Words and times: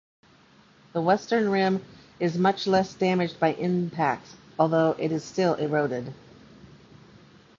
The 0.93 1.01
western 1.03 1.51
rim 1.51 1.85
is 2.19 2.35
much 2.35 2.65
less 2.65 2.91
damaged 2.91 3.39
by 3.39 3.53
impacts, 3.53 4.35
although 4.57 4.95
it 4.97 5.11
is 5.11 5.23
still 5.23 5.53
eroded. 5.53 6.11